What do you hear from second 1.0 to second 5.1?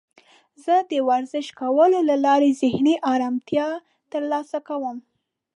ورزش کولو له لارې ذهني آرامتیا ترلاسه کوم.